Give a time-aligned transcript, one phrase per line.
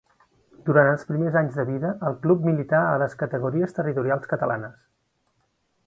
[0.69, 4.83] Durant els primers anys de vida, el club milità a les categories territorials catalanes.